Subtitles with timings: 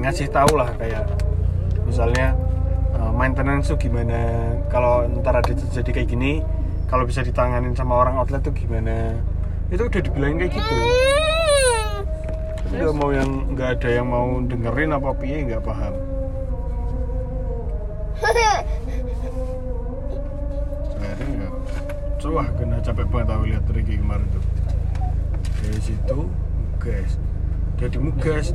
[0.00, 1.04] ngasih tahu lah kayak
[1.84, 2.32] misalnya
[2.96, 6.40] eh, maintenance tuh gimana kalau ntar ada terjadi kayak gini
[6.88, 9.14] kalau bisa ditanganin sama orang outlet tuh gimana?
[9.70, 10.74] Itu udah dibilangin kayak gitu.
[12.74, 15.94] Nggak mau yang nggak ada yang mau dengerin apa piye nggak paham.
[20.98, 21.48] Akhirnya ya
[22.18, 24.42] coba kena capek banget aku lihat Ricky kemarin tuh.
[25.62, 26.26] Dari situ
[26.58, 27.20] mugas
[27.80, 28.52] jadi mugas